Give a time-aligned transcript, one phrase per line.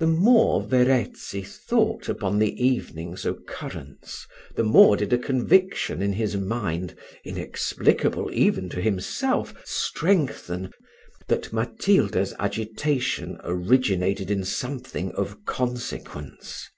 [0.00, 6.36] The more Verezzi thought upon the evening's occurrence, the more did a conviction in his
[6.36, 10.72] mind, inexplicable even to himself, strengthen,
[11.28, 16.68] that Matilda's agitation originated in something of consequence.